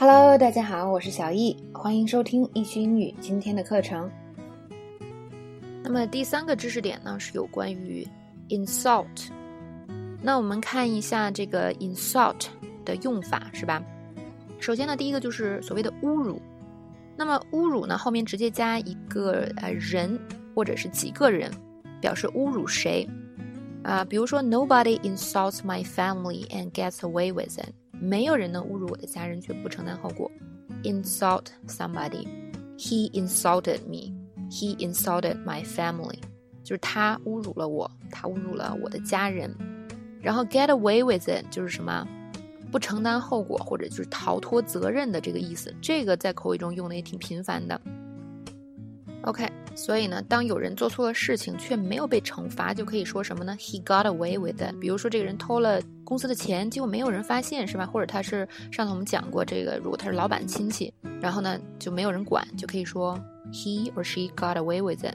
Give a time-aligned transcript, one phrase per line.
[0.00, 4.08] Hello，大家好，我是小易，欢迎收听易学英语今天的课程。
[5.82, 8.06] 那么第三个知识点呢是有关于
[8.48, 9.08] insult。
[10.22, 12.46] 那我们看一下这个 insult
[12.84, 13.82] 的用法是吧？
[14.60, 16.40] 首先呢，第一个就是所谓的侮辱。
[17.16, 20.16] 那么侮辱呢后面直接加一个呃人
[20.54, 21.50] 或者是几个人，
[22.00, 23.04] 表示侮辱谁
[23.82, 24.04] 啊？
[24.04, 27.74] 比如说 Nobody insults my family and gets away with it。
[28.00, 30.30] 没有人能侮辱我的家人却不承担后果。
[30.84, 32.26] Insult somebody.
[32.76, 34.14] He insulted me.
[34.50, 36.18] He insulted my family.
[36.62, 39.54] 就是他侮辱了我，他侮辱了我的家人。
[40.20, 42.06] 然后 get away with it 就是什么？
[42.70, 45.74] 不承担后果或者就是逃脱责任的这个意思。
[45.80, 47.80] 这个在口语中用的也挺频繁的。
[49.22, 54.74] OK，所以呢，当有人做错了事情却没有被惩罚，就可以说什么呢？He got away with it。
[54.80, 57.86] 比如说这个人偷了公司的钱，结果没有人发现，是吧？
[57.86, 63.16] 或者他是上次我们讲过这个，如果他是老板亲戚，然后呢就没有人管，就可以说
[63.52, 65.14] He or she got away with it。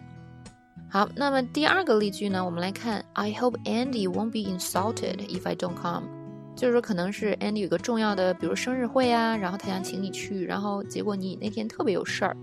[0.89, 6.03] 好，那么第二个例句呢，我们来看 I hope Andy won't be insulted if I don't come。
[6.55, 12.38] 就是说可能是 Andy 有个重要的，比如生日会啊，然后他想请你去，然后结果你那天特别有事儿。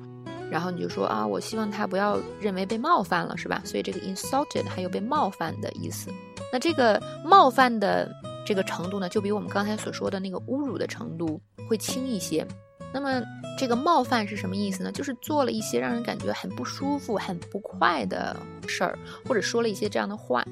[0.51, 3.62] 然后你就说啊，我希望他不要认为被冒犯了，是吧？
[3.65, 6.11] 所以这个 insulted 还有被冒犯的意思。
[6.53, 8.11] 那这个冒犯的
[8.45, 12.47] 这个程度呢，就比我们刚才所说的那个侮辱的程度会轻一些。
[12.93, 13.23] 那么
[13.56, 14.91] 这个冒犯是什么意思呢？
[14.91, 20.45] 就是做了一些让人感觉很不舒服、很不快的事儿，或者说了一些这样的话，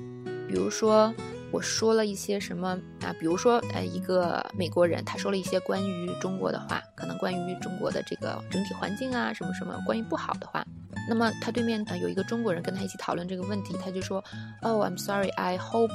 [0.46, 1.12] 比如说。
[1.50, 3.14] 我说了一些什么啊？
[3.18, 10.64] 比如说，呃，一个美国人，他说了一些关于中国的话，可能关于中国的这个整体环境啊，什么什么关于不好的话。
[11.08, 14.22] 那么他对面啊有一个中国人跟他一起讨论这个问题，他就说
[14.60, 15.30] ：“Oh, I'm sorry.
[15.30, 15.92] I hope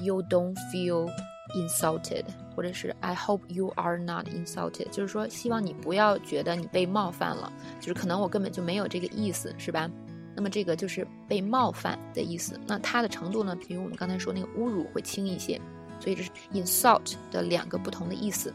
[0.00, 1.10] you don't feel
[1.54, 2.24] insulted，
[2.54, 9.90] 或者是 I hope you are not insulted。”就是说，希望你不要觉得你被冒犯了，就是可能我根本就没有这个意思，是吧？
[10.36, 12.60] 那么这个就是被冒犯的意思。
[12.66, 15.58] 那它的程度呢，比如我们刚才说那个侮辱会轻一些，
[15.98, 18.52] 所以这是 insult 的两个不同的意思。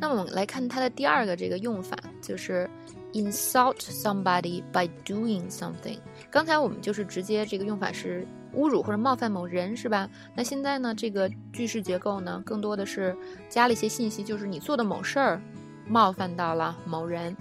[0.00, 2.68] 那我们来看它的第二个这个用法，就是
[3.12, 5.98] insult somebody by doing something。
[6.28, 8.26] 刚才我们就是直接这个用法是
[8.56, 10.10] 侮辱或者冒犯某人，是吧？
[10.34, 13.16] 那现在呢，这个句式结构呢，更多的是
[13.48, 15.40] 加了一些信息，就是你做的某事儿
[15.86, 17.36] 冒犯到了某人。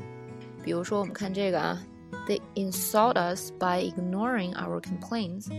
[0.63, 1.83] 比如说，我们看这个啊。
[2.31, 5.49] They insult us by ignoring our complaints，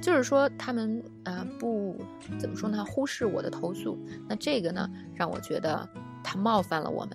[0.00, 1.96] 就是说他们啊不
[2.38, 3.98] 怎么说呢，忽视我的投诉。
[4.28, 5.88] 那这个呢，让我觉得
[6.22, 7.10] 他冒犯了我们。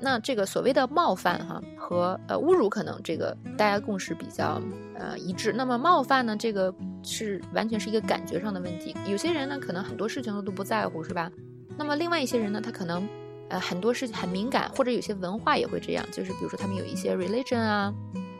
[0.00, 4.60] 那这个所谓的冒犯哈和呃侮辱，可能这个大家共识比较
[4.96, 5.52] 呃一致。
[5.52, 6.74] 那么冒犯呢，这个
[7.04, 8.96] 是完全是一个感觉上的问题。
[9.06, 11.30] 有些人呢，可能很多事情都不在乎，是吧？
[11.78, 13.08] 那么另外一些人呢，他可能。
[13.50, 17.92] 呃，很多事情很敏感，或者有些文化也会这样，就是比如说他们有一些 religion 啊，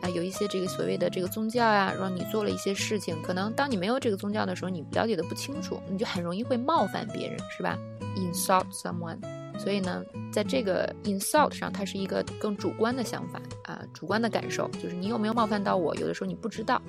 [0.05, 7.79] 啊，有一些这个所谓的这个宗教呀，让你做了一些事情，可能当你没有这个宗教的时候，你了解的不清楚，你就很容易会冒犯别人，是吧
[8.15, 9.19] ？insult someone。
[9.59, 16.83] 所以呢，在这个 insult 上，它是一个更主观的想法啊，主观的感受，就是你有没有冒犯到我，有的时候你不知道。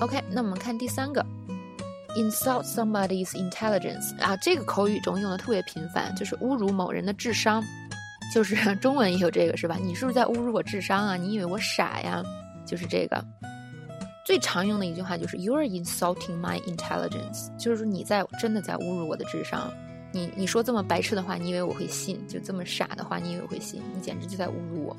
[0.00, 1.24] OK，那我们看第三个。
[2.16, 7.62] Insult somebody's intelligence 啊，这个口语中用的特别频繁，就是侮辱某人的智商，
[8.32, 9.76] 就是 中文也有这个是吧？
[9.82, 11.16] 你是不是在侮辱我智商啊？
[11.16, 12.22] 你以为我傻呀？
[12.66, 13.24] 就是这个
[14.24, 19.72] 最常用的一句话就是 You are insulting my intelligence，就是说你在真的在侮辱我的智商。
[20.12, 22.24] 你你说这么白痴的话，你以为我会信？
[22.26, 23.80] 就这么傻的话，你以为我会信？
[23.94, 24.96] 你简直就在侮辱我。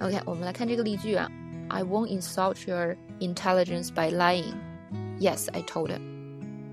[0.00, 1.30] OK，我们来看这个例句啊
[1.68, 4.54] ，I won't insult your intelligence by lying.
[5.18, 6.00] Yes, I told him.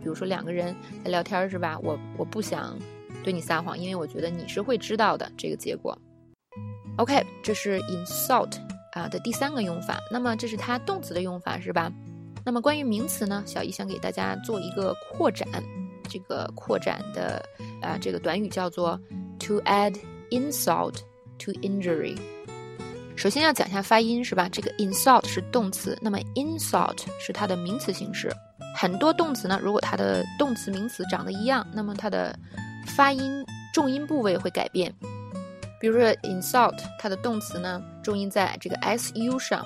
[0.02, 1.78] 比如说两个人在聊天是吧？
[1.82, 2.78] 我我不想
[3.24, 5.98] 对你撒谎，因为我觉得你是会知道的这个结果。
[6.98, 8.54] OK，这是 insult
[8.94, 10.00] 啊的第三个用法。
[10.12, 11.92] 那么这是它动词的用法是吧？
[12.44, 15.48] 那么关于名词呢，小姨想给大家做一个扩展。
[16.10, 17.42] 这个扩展的
[17.82, 19.00] 啊这个短语叫做
[19.40, 19.96] to add
[20.30, 20.96] insult
[21.40, 22.18] to injury。
[23.16, 24.50] 首先要讲一下发音是吧？
[24.52, 28.30] 这个 insult 是动词，那么 insult 是它的名词形式。
[28.76, 32.38] 很多动词呢，如果它的动词、名词长得一样，那么它的
[32.88, 34.94] 发音重音部位会改变。
[35.80, 39.66] 比如说 insult，它的动词呢重音在这个 s u 上，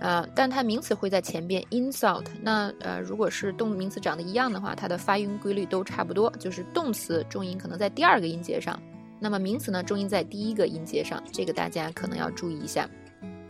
[0.00, 2.24] 啊，但它名词会在前边 insult。
[2.40, 8.76] 那呃，如果是动名词长得一样的话，它的发音规律都差不多，就是动词重音可能在第二个音节上，
[9.20, 12.88] 那么名词呢重音在第一个音节上，这个大家可能要注意一下。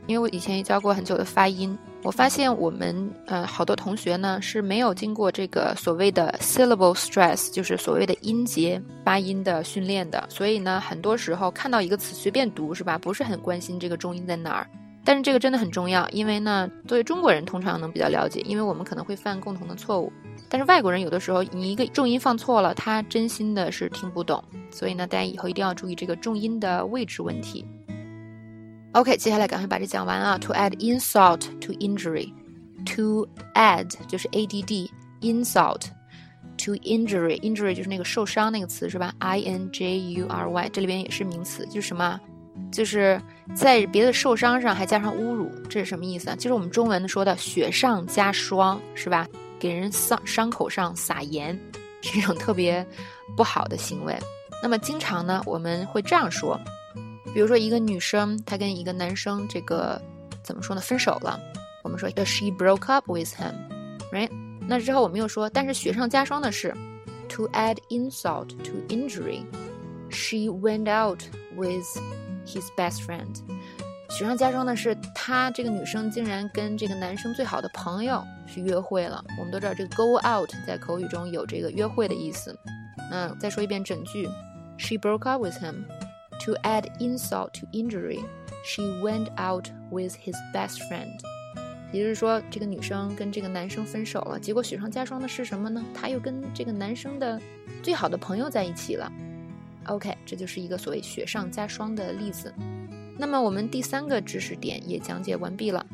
[0.06, 1.76] 因为我以前也教过很久的发音。
[2.02, 12.98] 我发现我们呃好多同学呢是没有经过这个所谓的 syllable stress，就是所谓的音节发音的训练的，所以呢很多时候看到一个词随便读是吧？
[12.98, 14.66] 不是很关心这个重音在哪儿。
[15.04, 20.12] 但是这个真的很重要，因为呢作为中国人通常能比较了解，因为我们可能会犯共同的错误。
[20.48, 24.42] 但是外国人有的时候你一个重音放错了，他真心的是听不懂。
[24.70, 27.64] 所以呢大家以后一定要注意这个重音的位置问题。
[28.92, 30.36] OK，接下来赶快把这讲完啊。
[30.38, 34.90] To add insult to injury，to add 就是 A D D
[35.22, 35.86] insult
[36.58, 42.20] to injury，injury 就是那个受伤那个词是吧？I N J U R Y 这里边也是名词，就是什么？
[42.70, 43.18] 就是
[43.54, 46.36] 在别的受伤上还加上侮辱，这是什么意思啊？
[46.36, 49.26] 就是我们中文说的雪上加霜是吧？
[49.58, 51.58] 给人伤伤口上撒盐，
[52.02, 52.86] 是一种特别
[53.34, 54.14] 不好的行为。
[54.62, 56.60] 那么经常呢，我们会这样说。
[57.34, 60.00] 比如说，一个女生她跟一个男生这个
[60.42, 60.82] 怎么说呢？
[60.82, 61.38] 分手了。
[61.82, 64.30] 我们说，she broke up with him，right？
[64.68, 66.72] 那之后我们又说，但是雪上加霜的是
[67.28, 71.22] ，to add insult to injury，she went out
[71.56, 71.84] with
[72.46, 73.40] his best friend。
[74.10, 79.24] 雪上加霜的是，她这个女生竟然跟这个男生最好的朋友去约会了。
[79.38, 82.56] 我们都知道，这个 go out 在口语中有这个约会的意思。
[83.10, 84.28] 那再说一遍整句
[84.78, 85.84] ，she broke up with him。
[86.44, 88.20] To add insult to injury,
[88.64, 91.20] she went out with his best friend。
[91.92, 95.84] 也就是说，这个女生跟这个男生分手了，结果雪上加霜的是什么呢？
[95.94, 97.40] 她又跟这个男生的
[97.82, 99.12] 最好的朋友在一起了。
[99.84, 102.52] OK，这就是一个所谓雪上加霜的例子。
[103.18, 105.86] 那么我们第三个知识点也讲解完毕了。